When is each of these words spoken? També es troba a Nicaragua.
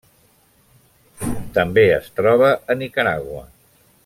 També 1.59 1.85
es 1.99 2.09
troba 2.21 2.51
a 2.75 2.81
Nicaragua. 2.83 3.49